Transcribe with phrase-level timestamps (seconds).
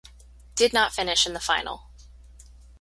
[0.55, 1.91] Did not finish in the final